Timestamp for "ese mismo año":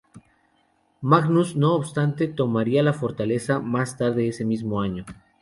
4.29-5.05